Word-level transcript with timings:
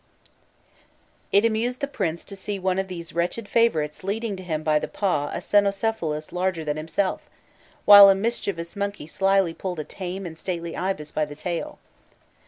[Illustration: 1.31 1.31
080.jpg 1.31 1.31
IN 1.31 1.31
A 1.31 1.31
NILE 1.31 1.31
BOAT] 1.31 1.37
It 1.37 1.47
amused 1.63 1.79
the 1.81 1.87
prince 1.95 2.23
to 2.23 2.35
see 2.35 2.57
one 2.57 2.79
of 2.79 2.87
these 2.87 3.13
wretched 3.13 3.47
favourites 3.47 4.03
leading 4.03 4.35
to 4.35 4.41
him 4.43 4.63
by 4.63 4.79
the 4.79 4.87
paw 4.87 5.29
a 5.31 5.37
cynocephalus 5.39 6.31
larger 6.31 6.65
than 6.65 6.77
himself, 6.77 7.29
while 7.85 8.09
a 8.09 8.15
mischievous 8.15 8.75
monkey 8.75 9.05
slyly 9.05 9.53
pulled 9.53 9.79
a 9.79 9.83
tame 9.83 10.25
and 10.25 10.39
stately 10.39 10.75
ibis 10.75 11.11
by 11.11 11.23
the 11.25 11.35
tail. 11.35 11.77